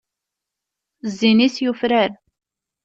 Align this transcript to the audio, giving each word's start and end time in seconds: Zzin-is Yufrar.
Zzin-is 1.11 1.55
Yufrar. 1.63 2.11